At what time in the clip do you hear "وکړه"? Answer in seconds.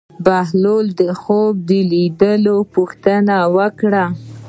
3.55-4.05